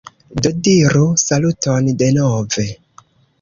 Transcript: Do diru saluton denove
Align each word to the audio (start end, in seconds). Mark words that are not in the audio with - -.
Do 0.45 0.51
diru 0.67 1.03
saluton 1.25 1.91
denove 2.03 2.67